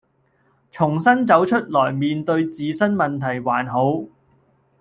[0.71, 4.03] 重新走出來面對自身問題還好